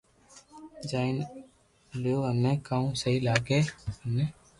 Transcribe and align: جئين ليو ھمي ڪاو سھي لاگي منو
جئين 0.89 1.17
ليو 2.01 2.19
ھمي 2.29 2.53
ڪاو 2.67 2.83
سھي 3.01 3.13
لاگي 3.27 3.59
منو 4.01 4.25